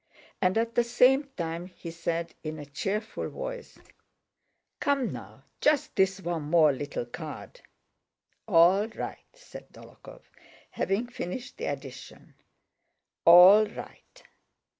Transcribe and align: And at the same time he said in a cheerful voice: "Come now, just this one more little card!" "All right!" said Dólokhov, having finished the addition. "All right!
And 0.41 0.57
at 0.57 0.73
the 0.73 0.83
same 0.83 1.25
time 1.37 1.67
he 1.67 1.91
said 1.91 2.33
in 2.43 2.57
a 2.57 2.65
cheerful 2.65 3.29
voice: 3.29 3.77
"Come 4.79 5.13
now, 5.13 5.43
just 5.59 5.95
this 5.95 6.19
one 6.19 6.41
more 6.41 6.71
little 6.73 7.05
card!" 7.05 7.61
"All 8.47 8.87
right!" 8.87 9.19
said 9.35 9.71
Dólokhov, 9.71 10.21
having 10.71 11.05
finished 11.05 11.57
the 11.57 11.65
addition. 11.65 12.33
"All 13.25 13.67
right! 13.67 14.23